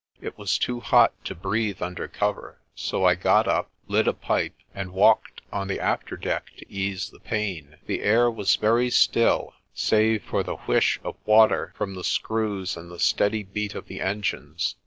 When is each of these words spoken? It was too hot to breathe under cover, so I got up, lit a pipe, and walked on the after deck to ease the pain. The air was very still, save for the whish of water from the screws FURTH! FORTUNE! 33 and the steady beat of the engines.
It 0.19 0.35
was 0.35 0.57
too 0.57 0.79
hot 0.79 1.13
to 1.25 1.35
breathe 1.35 1.79
under 1.79 2.07
cover, 2.07 2.57
so 2.73 3.05
I 3.05 3.13
got 3.13 3.47
up, 3.47 3.69
lit 3.87 4.07
a 4.07 4.13
pipe, 4.13 4.55
and 4.73 4.93
walked 4.93 5.43
on 5.53 5.67
the 5.67 5.79
after 5.79 6.17
deck 6.17 6.47
to 6.57 6.65
ease 6.71 7.11
the 7.11 7.19
pain. 7.19 7.77
The 7.85 8.01
air 8.01 8.31
was 8.31 8.55
very 8.55 8.89
still, 8.89 9.53
save 9.75 10.23
for 10.23 10.41
the 10.41 10.55
whish 10.55 10.99
of 11.03 11.17
water 11.23 11.71
from 11.77 11.93
the 11.93 12.03
screws 12.03 12.71
FURTH! 12.71 12.73
FORTUNE! 12.73 12.81
33 12.81 12.81
and 12.81 12.91
the 12.91 12.99
steady 13.03 13.43
beat 13.43 13.75
of 13.75 13.85
the 13.85 14.01
engines. 14.01 14.75